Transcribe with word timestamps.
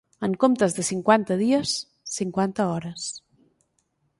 En 0.27 0.31
comptes 0.43 0.75
de 0.77 0.85
cinquanta 0.87 1.37
dies, 1.43 1.75
cinquanta 2.15 2.67
hores. 2.73 3.07